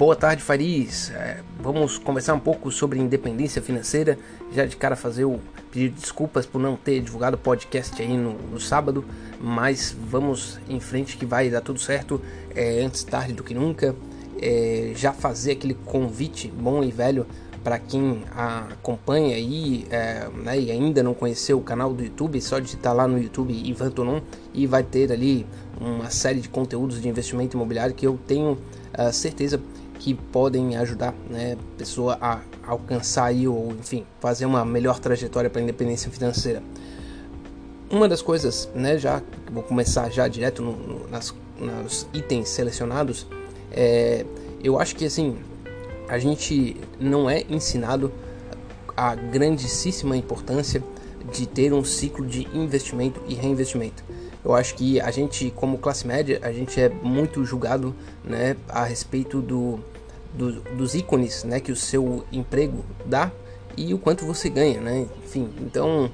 [0.00, 1.10] Boa tarde, Faris.
[1.10, 4.18] É, vamos conversar um pouco sobre independência financeira.
[4.50, 5.38] Já de cara fazer o
[5.70, 9.04] pedir desculpas por não ter divulgado o podcast aí no, no sábado,
[9.38, 12.18] mas vamos em frente que vai dar tudo certo.
[12.54, 13.94] É, antes tarde do que nunca.
[14.40, 17.26] É, já fazer aquele convite bom e velho
[17.62, 22.58] para quem acompanha aí é, né, e ainda não conheceu o canal do YouTube, só
[22.58, 24.22] digitar lá no YouTube Ivan Tonon
[24.54, 25.44] e vai ter ali
[25.78, 28.52] uma série de conteúdos de investimento imobiliário que eu tenho
[28.98, 29.60] uh, certeza
[30.00, 35.50] que podem ajudar né, a pessoa a alcançar aí, ou enfim, fazer uma melhor trajetória
[35.50, 36.62] para a independência financeira.
[37.90, 39.22] Uma das coisas, né, já
[39.52, 43.26] vou começar já direto no, no, nas, nos itens selecionados,
[43.70, 44.24] é,
[44.64, 45.36] eu acho que assim
[46.08, 48.10] a gente não é ensinado
[48.96, 50.82] a grandíssima importância
[51.30, 54.02] de ter um ciclo de investimento e reinvestimento.
[54.42, 58.84] Eu acho que a gente, como classe média, a gente é muito julgado né, a
[58.84, 59.78] respeito do,
[60.34, 63.30] do, dos ícones né, que o seu emprego dá
[63.76, 65.06] e o quanto você ganha, né?
[65.24, 66.10] Enfim, então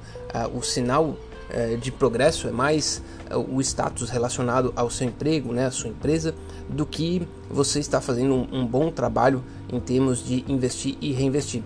[0.53, 3.01] o sinal uh, de progresso é mais
[3.31, 6.35] uh, o status relacionado ao seu emprego, né, à sua empresa,
[6.69, 11.63] do que você está fazendo um, um bom trabalho em termos de investir e reinvestir.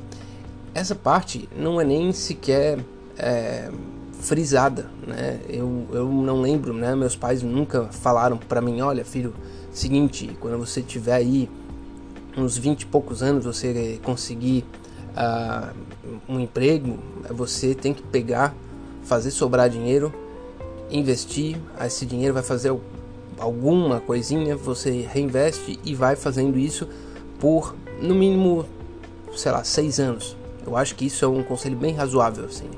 [0.74, 2.80] Essa parte não é nem sequer
[3.18, 3.70] é,
[4.22, 5.40] frisada, né?
[5.50, 6.96] Eu, eu não lembro, né?
[6.96, 9.34] Meus pais nunca falaram para mim, olha, filho,
[9.72, 11.50] seguinte, quando você tiver aí
[12.38, 14.66] uns 20 e poucos anos, você conseguir
[15.16, 15.74] uh,
[16.28, 16.98] um emprego,
[17.30, 18.54] você tem que pegar,
[19.04, 20.14] fazer sobrar dinheiro,
[20.90, 22.76] investir, esse dinheiro vai fazer
[23.38, 26.88] alguma coisinha, você reinveste e vai fazendo isso
[27.40, 28.66] por no mínimo,
[29.36, 30.36] sei lá, seis anos.
[30.66, 32.70] Eu acho que isso é um conselho bem razoável, assim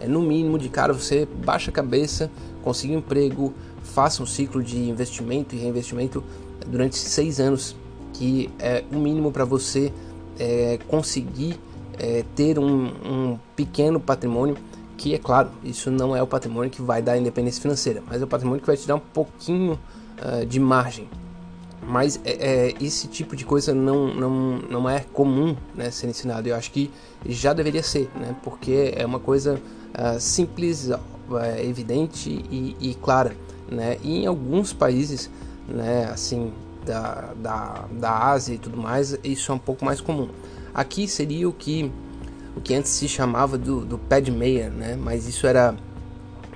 [0.00, 2.30] é no mínimo de cara você baixa a cabeça,
[2.62, 6.22] consiga um emprego, faça um ciclo de investimento e reinvestimento
[6.66, 7.74] durante seis anos,
[8.18, 9.92] que é o mínimo para você
[10.40, 11.58] é, conseguir
[11.96, 14.56] é, ter um, um, pequeno patrimônio,
[14.96, 18.24] que é claro, isso não é o patrimônio que vai dar independência financeira, mas é
[18.24, 19.78] o patrimônio que vai te dar um pouquinho
[20.20, 21.08] uh, de margem.
[21.80, 26.48] Mas é, é, esse tipo de coisa não, não, não é comum né, ser ensinado.
[26.48, 26.90] Eu acho que
[27.24, 31.00] já deveria ser, né, porque é uma coisa uh, simples, uh,
[31.62, 33.34] evidente e, e, clara.
[33.70, 33.96] Né?
[34.02, 35.30] E em alguns países,
[35.68, 36.52] né, assim,
[36.88, 40.28] da, da, da Ásia e tudo mais, isso é um pouco mais comum.
[40.74, 41.92] Aqui seria o que,
[42.56, 44.96] o que antes se chamava do, do pé de meia, né?
[44.98, 45.74] mas isso era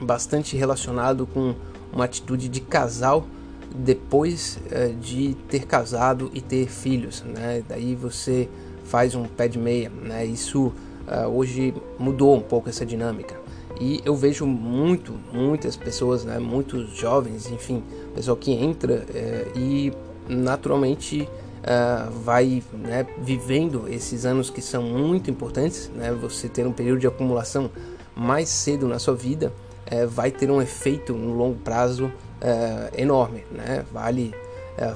[0.00, 1.54] bastante relacionado com
[1.93, 3.26] uma atitude de casal
[3.75, 7.62] depois uh, de ter casado e ter filhos, né?
[7.66, 8.47] Daí você
[8.84, 10.26] faz um pé de meia, né?
[10.26, 13.34] Isso uh, hoje mudou um pouco essa dinâmica.
[13.81, 17.82] E eu vejo muito, muitas pessoas, né, muitos jovens, enfim,
[18.14, 19.93] pessoal que entra é, e
[20.28, 21.22] naturalmente
[21.62, 27.00] uh, vai né, vivendo esses anos que são muito importantes, né, você ter um período
[27.00, 27.71] de acumulação
[28.15, 29.53] mais cedo na sua vida
[29.87, 33.84] é, vai ter um efeito no longo prazo é, enorme, né?
[33.93, 34.34] Vale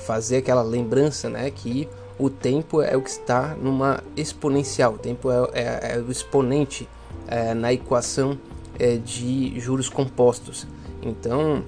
[0.00, 1.86] fazer aquela lembrança, né, que
[2.18, 6.88] o tempo é o que está numa exponencial, o tempo é, é, é o exponente
[7.56, 8.38] na equação
[9.04, 10.66] de juros compostos.
[11.02, 11.62] Então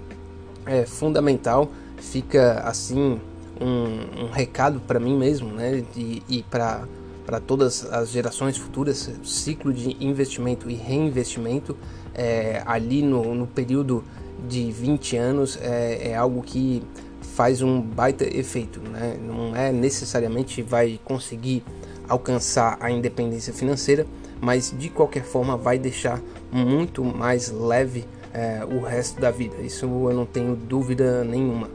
[0.65, 3.21] é fundamental, fica assim
[3.61, 6.87] um, um recado para mim mesmo, né, e, e para
[7.27, 11.77] para todas as gerações futuras, ciclo de investimento e reinvestimento
[12.15, 14.03] é, ali no, no período
[14.49, 16.83] de 20 anos é, é algo que
[17.21, 19.19] faz um baita efeito, né?
[19.23, 21.63] Não é necessariamente vai conseguir
[22.09, 24.07] alcançar a independência financeira,
[24.41, 29.57] mas de qualquer forma vai deixar muito mais leve é, o resto da vida.
[29.61, 31.69] Isso eu não tenho dúvida nenhuma.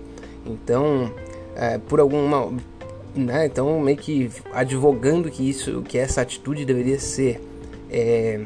[0.45, 1.13] Então,
[1.55, 2.51] é, por alguma,
[3.15, 3.45] né?
[3.45, 7.41] Então meio que advogando que isso, que essa atitude deveria ser
[7.89, 8.41] é,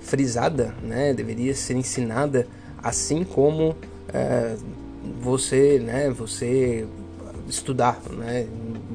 [0.00, 1.12] frisada, né?
[1.12, 2.46] Deveria ser ensinada
[2.82, 3.76] assim como
[4.12, 4.56] é,
[5.20, 6.86] você, né, você
[7.48, 8.46] estudar, né,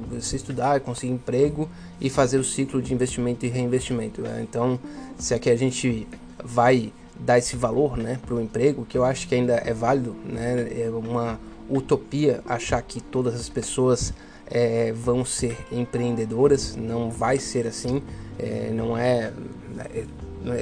[0.09, 1.69] você estudar, conseguir emprego
[1.99, 4.21] e fazer o ciclo de investimento e reinvestimento.
[4.21, 4.45] Né?
[4.47, 4.79] Então,
[5.17, 6.07] se aqui a gente
[6.43, 10.15] vai dar esse valor, né, para o emprego, que eu acho que ainda é válido,
[10.25, 11.39] né, é uma
[11.69, 14.13] utopia achar que todas as pessoas
[14.47, 18.01] é, vão ser empreendedoras, não vai ser assim,
[18.37, 19.33] é, não é,
[19.79, 20.05] é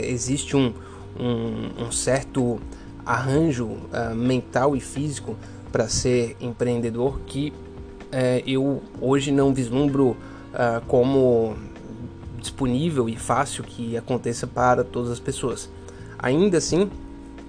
[0.09, 0.73] existe um,
[1.19, 2.59] um, um certo
[3.05, 5.35] arranjo uh, mental e físico
[5.71, 11.56] para ser empreendedor que uh, eu hoje não vislumbro uh, como
[12.39, 15.69] disponível e fácil que aconteça para todas as pessoas.
[16.19, 16.89] Ainda assim,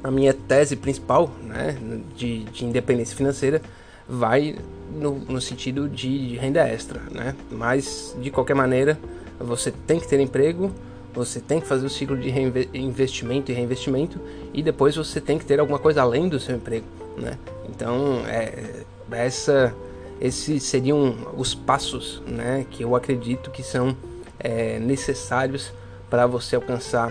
[0.04, 1.78] a minha tese principal né,
[2.14, 3.62] de, de independência financeira
[4.06, 4.54] vai
[4.92, 7.34] no, no sentido de, renda extra, né?
[7.50, 8.98] Mas de qualquer maneira,
[9.40, 10.70] você tem que ter emprego,
[11.14, 12.30] você tem que fazer o ciclo de
[12.74, 14.20] investimento e reinvestimento
[14.52, 16.84] e depois você tem que ter alguma coisa além do seu emprego,
[17.16, 17.38] né?
[17.70, 19.74] Então, é, essa,
[20.20, 22.66] esses seriam os passos, né?
[22.70, 23.96] Que eu acredito que são
[24.38, 25.72] é, necessários
[26.10, 27.10] para você alcançar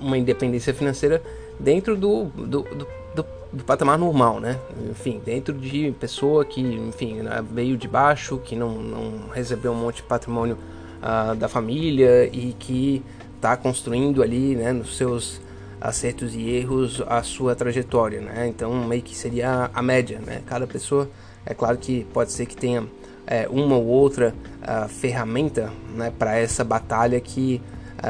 [0.00, 1.22] uma independência financeira
[1.60, 4.58] dentro do, do, do, do, do patamar normal, né?
[4.90, 9.76] Enfim, dentro de pessoa que, enfim, né, veio de baixo, que não, não recebeu um
[9.76, 10.56] monte de patrimônio
[11.02, 13.02] uh, da família e que
[13.36, 15.40] está construindo ali, né, nos seus
[15.80, 18.46] acertos e erros a sua trajetória, né?
[18.46, 20.42] Então meio que seria a média, né?
[20.46, 21.08] Cada pessoa,
[21.46, 22.86] é claro que pode ser que tenha
[23.26, 27.62] é, uma ou outra uh, ferramenta, né, para essa batalha que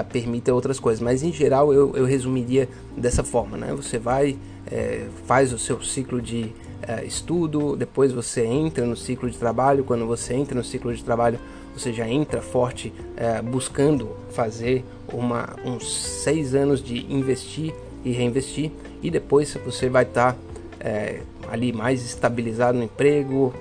[0.09, 3.73] permita outras coisas, mas em geral eu, eu resumiria dessa forma, né?
[3.75, 4.37] Você vai,
[4.71, 6.53] é, faz o seu ciclo de
[6.83, 11.03] é, estudo, depois você entra no ciclo de trabalho, quando você entra no ciclo de
[11.03, 11.39] trabalho
[11.75, 17.73] você já entra forte é, buscando fazer uma, uns seis anos de investir
[18.05, 18.71] e reinvestir.
[19.03, 20.39] E depois você vai estar tá,
[20.81, 21.21] é,
[21.51, 23.55] ali mais estabilizado no emprego,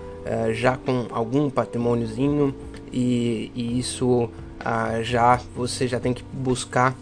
[0.53, 2.53] já com algum patrimôniozinho.
[2.91, 4.29] E, e isso
[4.63, 6.95] ah, já você já tem que buscar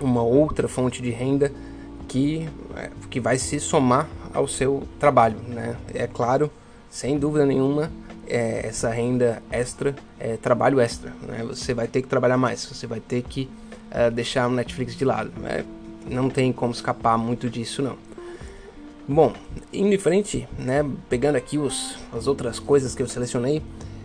[0.00, 1.52] uma outra fonte de renda
[2.08, 5.76] que, é, que vai se somar ao seu trabalho, né?
[5.94, 6.50] É claro,
[6.90, 7.90] sem dúvida nenhuma,
[8.26, 11.12] é, essa renda extra é trabalho extra.
[11.22, 11.44] Né?
[11.46, 13.48] Você vai ter que trabalhar mais, você vai ter que
[13.90, 15.30] é, deixar o Netflix de lado.
[15.38, 15.64] Né?
[16.10, 17.96] Não tem como escapar muito disso, não.
[19.08, 19.32] Bom,
[19.72, 23.60] indo em frente, né, pegando aqui os, as outras coisas que eu selecionei,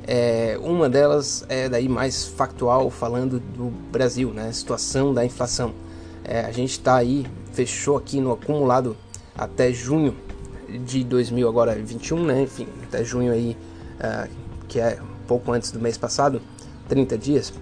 [0.07, 5.71] é, uma delas é daí mais factual, falando do Brasil, né, situação da inflação.
[6.23, 8.97] É, a gente está aí, fechou aqui no acumulado
[9.37, 10.15] até junho
[10.85, 13.55] de 2021, né, enfim, até junho aí
[13.99, 14.27] uh,
[14.67, 16.41] que é pouco antes do mês passado,
[16.89, 17.53] 30 dias,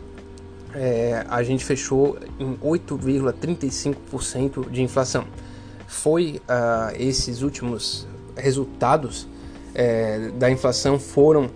[0.74, 5.26] é, a gente fechou em 8,35% de inflação.
[5.88, 9.28] Foi uh, esses últimos resultados
[9.74, 11.50] é, da inflação foram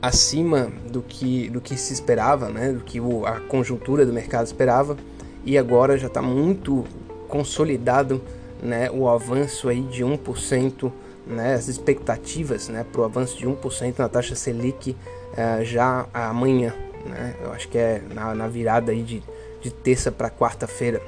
[0.00, 4.46] acima do que, do que se esperava, né, do que o, a conjuntura do mercado
[4.46, 4.96] esperava,
[5.44, 6.84] e agora já está muito
[7.28, 8.22] consolidado
[8.62, 10.90] né, o avanço aí de 1%
[11.26, 16.74] né, as expectativas né, para o avanço de 1% na taxa Selic uh, já amanhã.
[17.04, 19.22] Né, eu acho que é na, na virada aí de,
[19.60, 21.02] de terça para quarta-feira.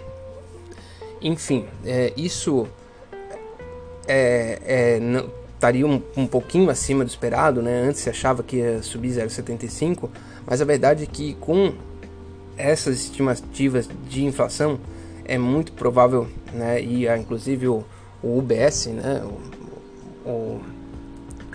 [1.21, 2.67] Enfim, é, isso
[4.07, 7.63] é, é, não, estaria um, um pouquinho acima do esperado.
[7.63, 7.83] Né?
[7.83, 10.09] Antes se achava que ia subir 0,75,
[10.47, 11.73] mas a verdade é que com
[12.57, 14.79] essas estimativas de inflação
[15.25, 17.85] é muito provável, né, e inclusive o,
[18.21, 19.61] o UBS, né, o
[20.25, 20.61] o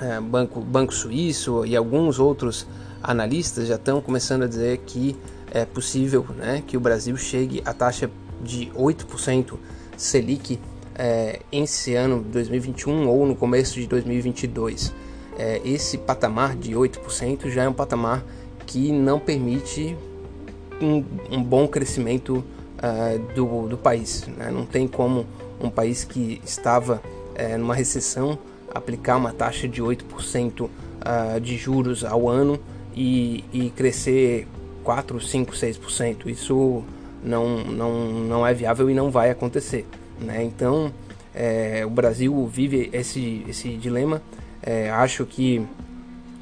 [0.02, 2.68] é, banco, banco Suíço e alguns outros
[3.02, 5.16] analistas já estão começando a dizer que
[5.52, 8.10] é possível né, que o Brasil chegue à taxa
[8.45, 9.57] de 8%
[9.97, 10.59] Selic
[10.97, 14.94] é, esse ano 2021 ou no começo de 2022.
[15.38, 18.24] É, esse patamar de 8% já é um patamar
[18.65, 19.95] que não permite
[20.81, 22.44] um, um bom crescimento
[22.77, 24.27] uh, do, do país.
[24.27, 24.50] Né?
[24.51, 25.25] Não tem como
[25.59, 27.01] um país que estava
[27.59, 28.39] numa recessão
[28.74, 32.59] aplicar uma taxa de 8% uh, de juros ao ano
[32.95, 34.47] e, e crescer
[34.83, 36.28] 4, 5, 6%.
[36.28, 36.83] Isso
[37.26, 39.86] não, não, não é viável e não vai acontecer.
[40.20, 40.44] Né?
[40.44, 40.94] Então,
[41.34, 44.22] é, o Brasil vive esse, esse dilema.
[44.62, 45.66] É, acho que,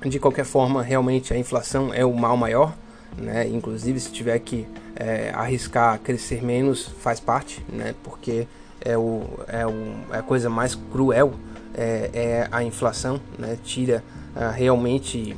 [0.05, 2.75] de qualquer forma, realmente a inflação é o mal maior.
[3.17, 3.47] Né?
[3.47, 7.95] Inclusive, se tiver que é, arriscar crescer menos, faz parte, né?
[8.03, 8.47] porque
[8.81, 11.33] é, o, é, o, é a coisa mais cruel
[11.73, 13.57] é, é a inflação, né?
[13.63, 14.03] tira
[14.35, 15.35] ah, realmente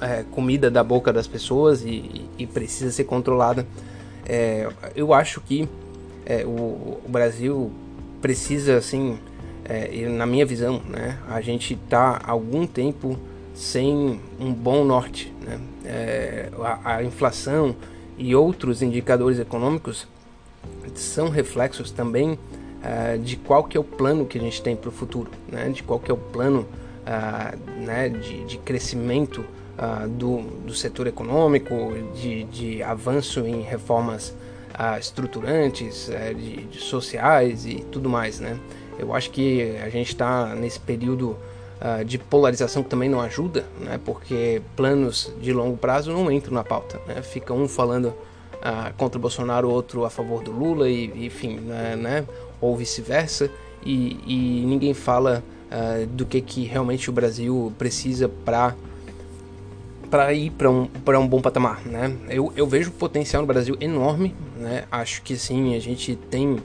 [0.00, 3.66] é, comida da boca das pessoas e, e precisa ser controlada.
[4.32, 5.68] É, eu acho que
[6.24, 7.72] é, o, o, Brasil
[8.22, 9.18] precisa, assim,
[9.64, 11.18] é, na minha visão, né?
[11.28, 13.18] a gente está algum tempo
[13.56, 15.32] sem um bom norte.
[15.42, 15.58] Né?
[15.84, 17.74] É, a, a inflação
[18.16, 20.06] e outros indicadores econômicos
[20.94, 24.90] são reflexos também uh, de qual que é o plano que a gente tem para
[24.90, 25.70] o futuro, né?
[25.70, 26.68] de qual que é o plano
[27.04, 28.08] uh, né?
[28.08, 29.44] de, de crescimento
[29.80, 31.74] uh, do, do setor econômico,
[32.14, 34.34] de, de avanço em reformas
[34.98, 38.40] estruturantes, eh, de, de, sociais e tudo mais.
[38.40, 38.58] Né?
[38.98, 41.36] Eu acho que a gente está nesse período
[42.06, 44.00] de polarização que também não ajuda, né?
[44.02, 46.98] porque planos de longo prazo não entram na pauta.
[47.06, 47.20] Né?
[47.20, 48.14] Fica um falando
[48.96, 51.96] contra o Bolsonaro, outro a favor do Lula, e enfim, né?
[51.96, 52.26] né?
[52.58, 53.50] ou vice-versa,
[53.84, 58.74] e, e, ninguém fala uh, do que, que realmente o Brasil precisa para
[60.10, 62.12] para ir para um, um bom patamar, né?
[62.28, 64.84] Eu, eu vejo potencial no Brasil enorme, né?
[64.90, 66.58] Acho que sim, a gente tem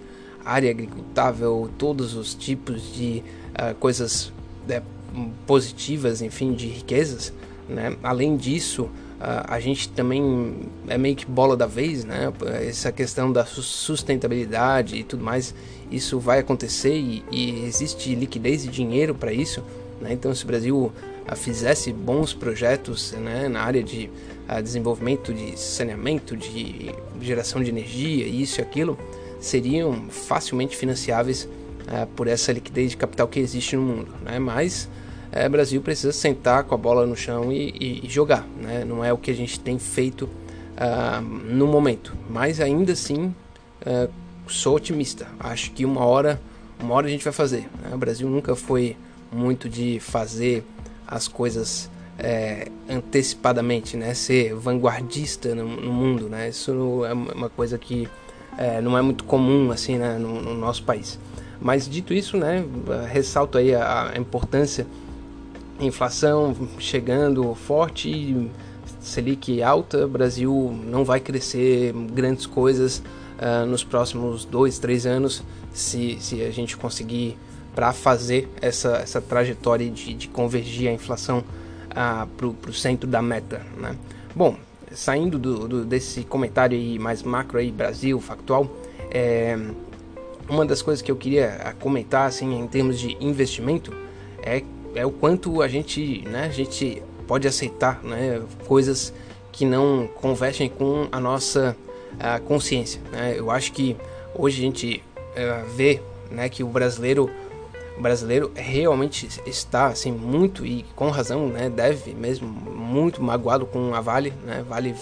[0.43, 3.23] área agricultável, todos os tipos de
[3.53, 4.33] uh, coisas
[4.67, 4.81] né,
[5.45, 7.31] positivas, enfim, de riquezas,
[7.69, 7.95] né?
[8.01, 10.55] Além disso, uh, a gente também
[10.87, 12.33] é meio que bola da vez, né?
[12.67, 15.53] Essa questão da sustentabilidade e tudo mais,
[15.91, 19.63] isso vai acontecer e, e existe liquidez e dinheiro para isso,
[20.01, 20.13] né?
[20.13, 20.91] Então, se o Brasil
[21.35, 24.09] fizesse bons projetos né, na área de
[24.61, 28.97] desenvolvimento de saneamento, de geração de energia, isso e aquilo,
[29.39, 31.49] seriam facilmente financiáveis
[32.15, 34.07] por essa liquidez de capital que existe no mundo.
[34.23, 34.37] Né?
[34.37, 34.87] Mas
[35.45, 38.45] o Brasil precisa sentar com a bola no chão e, e, jogar.
[38.61, 38.85] Né?
[38.85, 40.29] Não é o que a gente tem feito
[41.49, 42.15] no momento.
[42.29, 43.33] Mas ainda assim,
[44.47, 45.27] sou otimista.
[45.39, 46.39] Acho que uma hora,
[46.79, 47.67] uma hora a gente vai fazer.
[47.81, 47.91] Né?
[47.93, 48.95] O Brasil nunca foi
[49.31, 50.63] muito de fazer
[51.07, 54.13] as coisas é, antecipadamente, né?
[54.13, 56.49] Ser vanguardista no, no, mundo, né?
[56.49, 58.07] Isso é uma coisa que
[58.57, 60.17] é, não é muito comum assim, né?
[60.17, 61.19] no, no, nosso país.
[61.59, 62.65] Mas dito isso, né?
[63.11, 64.85] Ressalto aí a, a importância
[65.79, 68.49] inflação chegando forte,
[68.99, 73.03] Selic alta, Brasil não vai crescer grandes coisas
[73.39, 75.43] uh, nos próximos dois, três anos
[75.73, 77.37] se, se a gente conseguir
[77.75, 81.43] para fazer essa, essa trajetória de, de convergir a inflação
[81.93, 83.61] ah, para o centro da meta.
[83.77, 83.95] Né?
[84.33, 84.55] Bom,
[84.91, 88.69] saindo do, do, desse comentário aí mais macro aí, Brasil, factual,
[89.11, 89.57] é,
[90.47, 93.93] uma das coisas que eu queria ah, comentar assim, em termos de investimento
[94.41, 94.63] é,
[94.95, 99.13] é o quanto a gente, né, a gente pode aceitar né, coisas
[99.51, 101.75] que não convergem com a nossa
[102.19, 103.01] a consciência.
[103.11, 103.35] Né?
[103.37, 103.97] Eu acho que
[104.33, 106.01] hoje a gente uh, vê
[106.31, 107.29] né, que o brasileiro
[107.97, 113.93] o brasileiro realmente está assim muito e com razão, né, deve mesmo muito magoado com
[113.93, 114.63] a Vale, né?
[114.67, 114.95] Vale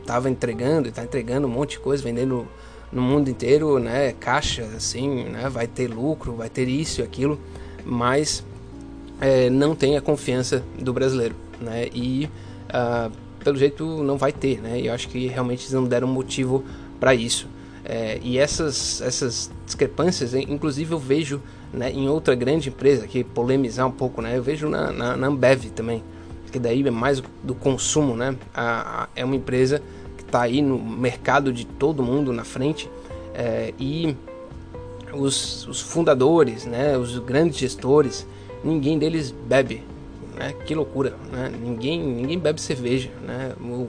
[0.00, 2.46] estava entregando, está entregando um monte de coisa, vendendo
[2.92, 7.40] no mundo inteiro, né, caixa assim, né, vai ter lucro, vai ter isso e aquilo,
[7.84, 8.44] mas
[9.20, 11.88] é, não tem a confiança do brasileiro, né?
[11.92, 12.30] E
[12.68, 13.10] uh,
[13.42, 14.80] pelo jeito não vai ter, né?
[14.80, 16.64] E eu acho que realmente eles não deram motivo
[17.00, 17.48] para isso.
[17.84, 21.40] É, e essas, essas discrepâncias, inclusive eu vejo
[21.76, 25.26] né, em outra grande empresa, que polemizar um pouco, né, eu vejo na, na, na
[25.26, 26.02] Ambev também,
[26.50, 29.82] que daí é mais do consumo, né, a, a, é uma empresa
[30.16, 32.90] que está aí no mercado de todo mundo na frente
[33.34, 34.16] é, e
[35.12, 38.26] os, os fundadores, né, os grandes gestores,
[38.64, 39.82] ninguém deles bebe,
[40.34, 43.86] né, que loucura, né, ninguém, ninguém bebe cerveja, né, o,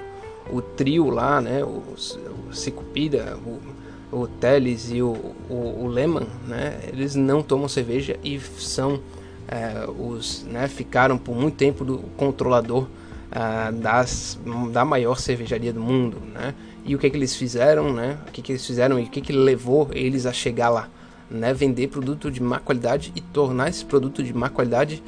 [0.51, 2.53] o trio lá, né, o, o
[3.45, 3.55] o
[4.11, 8.99] o Teles e o, o, o Lehman, né, eles não tomam cerveja e são
[9.47, 12.87] é, os, né, ficaram por muito tempo do controlador
[13.31, 14.39] é, das,
[14.71, 16.53] da maior cervejaria do mundo, né?
[16.85, 18.17] E o que, que eles fizeram, né?
[18.27, 20.89] O que, que eles fizeram e o que, que levou eles a chegar lá,
[21.29, 21.53] né?
[21.53, 25.03] Vender produto de má qualidade e tornar esse produto de má qualidade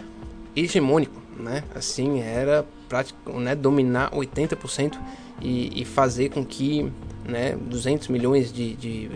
[0.53, 1.63] hegemônico, né?
[1.74, 3.56] Assim era prático, né?
[3.56, 4.98] Dominar 80%
[5.41, 6.91] e, e fazer com que
[7.29, 9.12] né, 200 milhões de, de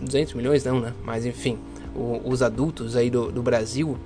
[0.00, 0.92] 200 milhões não, né?
[1.04, 1.58] Mas enfim,
[1.94, 3.98] o, os adultos aí do, do Brasil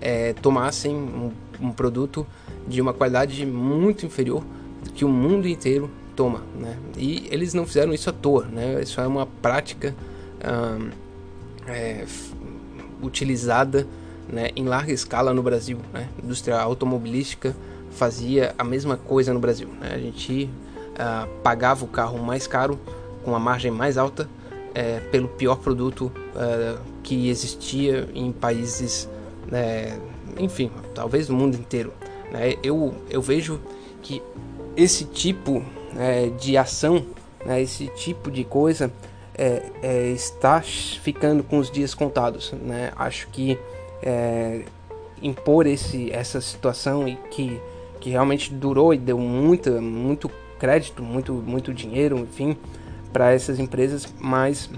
[0.00, 1.30] é, tomassem um,
[1.60, 2.26] um, produto
[2.66, 4.42] de uma qualidade muito inferior
[4.94, 6.76] que o mundo inteiro toma, né?
[6.96, 8.80] E eles não fizeram isso à toa, né?
[8.82, 9.94] Isso é uma prática
[10.44, 10.90] hum,
[11.66, 12.04] é,
[13.02, 13.86] utilizada
[14.28, 16.08] né, em larga escala no Brasil, né?
[16.18, 17.54] A indústria automobilística
[17.90, 19.92] fazia a mesma coisa no Brasil, né?
[19.94, 20.50] A gente
[20.94, 22.78] uh, pagava o carro mais caro
[23.24, 24.28] com uma margem mais alta
[24.74, 29.08] é, pelo pior produto é, que existia em países,
[29.52, 29.96] é,
[30.38, 31.92] enfim, talvez no mundo inteiro.
[32.30, 32.54] Né?
[32.62, 33.60] Eu, eu vejo
[34.02, 34.20] que
[34.76, 35.62] esse tipo
[35.96, 37.06] é, de ação,
[37.46, 38.92] né, esse tipo de coisa
[39.36, 42.52] é, é, está ficando com os dias contados.
[42.52, 42.92] Né?
[42.96, 43.58] Acho que
[45.22, 47.58] impor esse, essa situação e que,
[48.00, 52.56] que realmente durou e deu muita, muito crédito, muito, muito dinheiro, enfim,
[53.14, 54.68] para essas empresas, mas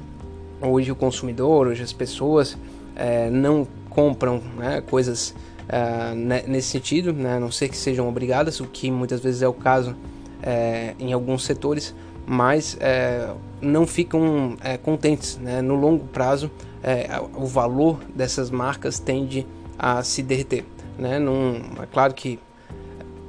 [0.60, 2.56] hoje o consumidor, hoje as pessoas
[2.94, 5.34] é, não compram né, coisas
[5.66, 6.14] é,
[6.46, 9.54] nesse sentido, né, a não ser que sejam obrigadas, o que muitas vezes é o
[9.54, 9.96] caso
[10.42, 11.94] é, em alguns setores,
[12.26, 15.38] mas é, não ficam é, contentes.
[15.38, 16.50] Né, no longo prazo,
[16.82, 19.46] é, o valor dessas marcas tende
[19.78, 20.66] a se derreter.
[20.98, 22.38] Né, num, é claro que,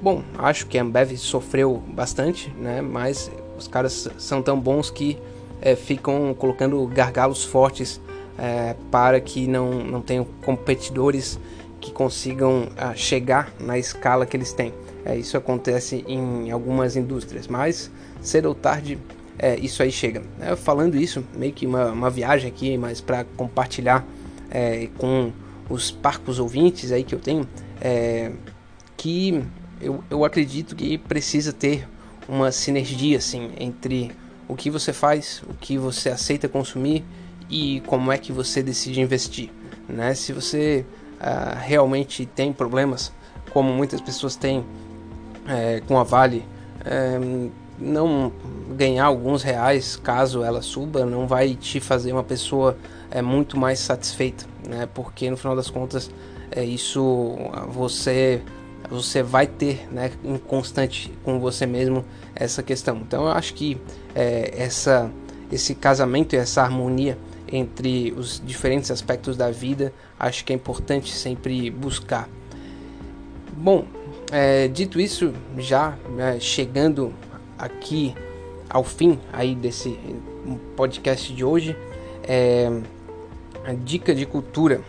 [0.02, 5.18] bom, acho que a Ambev sofreu bastante, né, mas os caras são tão bons que
[5.62, 8.00] é, ficam colocando gargalos fortes
[8.38, 11.40] é, para que não, não tenham competidores
[11.80, 14.74] que consigam uh, chegar na escala que eles têm.
[15.06, 17.90] É, isso acontece em algumas indústrias, mas
[18.22, 19.00] cedo ou tarde
[19.40, 20.24] é, isso aí chega.
[20.40, 24.06] É, falando isso, meio que uma, uma viagem aqui, mas para compartilhar
[24.50, 25.32] é, com
[25.70, 27.48] os parcos ouvintes aí que eu tenho,
[27.80, 28.32] é,
[28.96, 29.44] que
[29.80, 31.88] eu, eu acredito que precisa ter
[32.28, 34.12] uma sinergia assim entre
[34.48, 37.04] o que você faz, o que você aceita consumir
[37.50, 39.50] e como é que você decide investir.
[39.88, 40.14] Né?
[40.14, 40.86] Se você
[41.20, 43.12] uh, realmente tem problemas,
[43.52, 44.66] como muitas pessoas têm
[45.48, 46.44] é, com a Vale,
[46.84, 47.20] é,
[47.80, 48.32] não
[48.76, 52.78] ganhar alguns reais caso ela suba não vai te fazer uma pessoa
[53.10, 54.88] é, muito mais satisfeita, né?
[54.94, 56.12] porque no final das contas
[56.52, 57.36] é isso
[57.70, 58.42] você
[58.90, 62.98] você vai ter né, em constante com você mesmo essa questão.
[62.98, 63.78] Então eu acho que
[64.16, 65.12] é, essa,
[65.52, 67.18] esse casamento e essa harmonia
[67.50, 72.30] entre os diferentes aspectos da vida, acho que é importante sempre buscar.
[73.54, 73.86] Bom,
[74.32, 77.14] é, dito isso, já é, chegando
[77.58, 78.14] aqui
[78.70, 79.98] ao fim aí desse
[80.76, 81.76] podcast de hoje,
[82.24, 82.70] é,
[83.66, 84.82] a dica de cultura.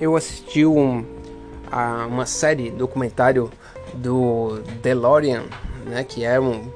[0.00, 1.04] Eu assisti um,
[1.74, 3.50] a uma série documentário
[3.94, 5.42] do DeLorean,
[5.84, 6.70] né, que é um,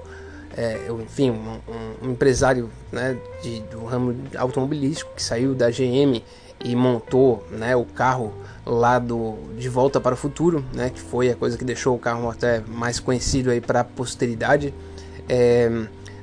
[0.56, 1.60] é, enfim, um,
[2.02, 6.20] um empresário né, de, do ramo automobilístico que saiu da GM
[6.64, 8.34] e montou né, o carro
[8.66, 11.98] lá do De Volta para o Futuro, né, que foi a coisa que deixou o
[11.98, 14.74] carro até mais conhecido para a posteridade.
[15.28, 15.70] É,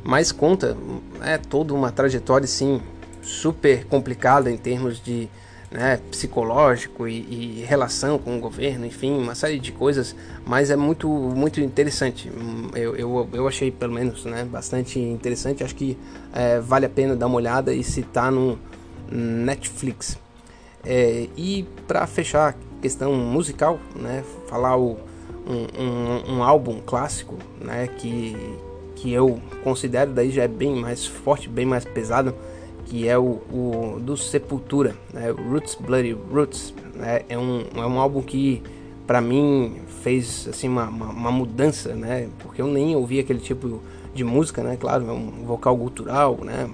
[0.04, 0.76] mas conta
[1.24, 2.82] é toda uma trajetória sim
[3.22, 5.30] super complicada em termos de
[5.76, 10.16] né, psicológico e, e, relação com o governo, enfim, uma série de coisas,
[10.46, 12.32] mas é muito, muito interessante.
[12.74, 15.64] Eu, eu, eu achei, pelo menos, né, bastante interessante.
[15.64, 15.98] Acho que
[16.34, 18.58] é, vale a pena dar uma olhada e citar no
[19.12, 20.18] Netflix.
[20.84, 24.98] É, e para fechar a questão musical, né, falar o,
[25.46, 28.36] um, um, um, álbum clássico né, que,
[28.96, 32.34] que eu considero daí já é bem mais forte, bem mais pesado
[32.86, 35.30] que é o, o do Sepultura, né?
[35.32, 36.74] Roots Bloody Roots.
[36.94, 37.22] Né?
[37.28, 38.62] É, um, é um álbum que
[39.06, 42.30] para mim fez assim uma, uma, uma, mudança, né?
[42.40, 43.82] Porque eu nem ouvia aquele tipo
[44.14, 44.78] de música, né?
[44.80, 46.70] Claro, é um vocal gutural, né?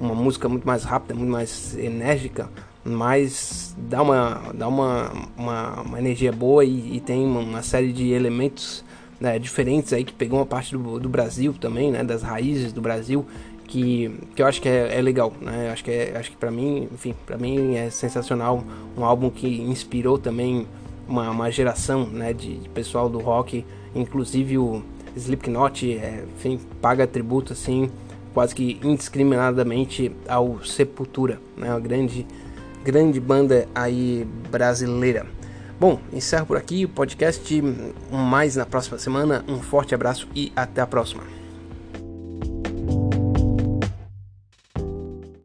[0.00, 2.50] Uma música muito mais rápida, muito mais enérgica,
[2.84, 8.10] mas dá uma, dá uma, uma, uma energia boa e, e, tem uma série de
[8.10, 8.84] elementos
[9.20, 12.02] né, diferentes aí que pegou uma parte do, do Brasil também, né?
[12.02, 13.24] Das raízes do Brasil
[13.72, 15.70] que, que eu acho que é, é legal, né?
[15.72, 18.62] Acho que é, acho que para mim, enfim, para mim é sensacional,
[18.96, 20.66] um álbum que inspirou também
[21.08, 24.82] uma, uma geração, né, de, de pessoal do rock, inclusive o
[25.16, 27.90] Slipknot, é, enfim, paga tributo assim
[28.34, 31.70] quase que indiscriminadamente ao Sepultura, né?
[31.70, 32.26] Uma grande
[32.84, 35.26] grande banda aí brasileira.
[35.80, 37.62] Bom, encerro por aqui o podcast.
[38.10, 39.44] Mais na próxima semana.
[39.48, 41.41] Um forte abraço e até a próxima.